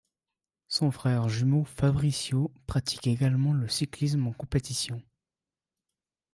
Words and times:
Son 0.67 0.89
frère 0.89 1.29
jumeau 1.29 1.63
Fabrício 1.63 2.51
pratique 2.65 3.05
également 3.05 3.53
le 3.53 3.67
cyclisme 3.67 4.25
en 4.25 4.33
compétition. 4.33 4.99